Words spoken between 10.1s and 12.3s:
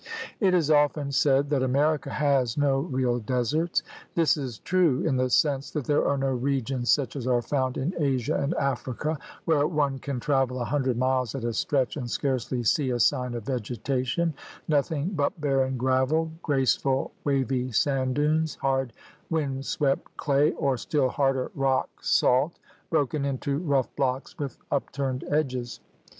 travel a hundred miles at a stretch and